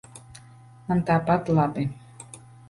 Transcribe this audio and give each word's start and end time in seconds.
Man 0.87 1.03
tāpat 1.09 1.53
labi. 1.61 1.87